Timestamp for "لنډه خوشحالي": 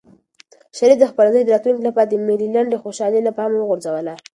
2.55-3.19